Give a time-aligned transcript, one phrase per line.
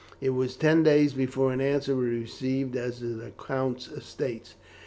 [0.19, 4.55] It was ten days before an answer was received as to the count's estates.